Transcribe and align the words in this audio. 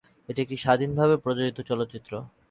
এটি 0.29 0.39
একটি 0.41 0.57
স্বাধীনভাবে 0.57 1.15
প্রযোজিত 1.23 1.57
চলচ্চিত্র। 1.69 2.13